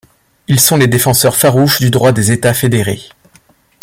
[0.47, 3.07] Ils sont les défenseurs farouches du droit des États fédérés.